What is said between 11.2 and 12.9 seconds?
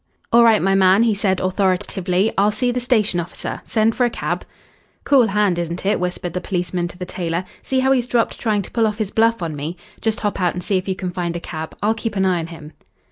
a cab. I'll keep an eye on him."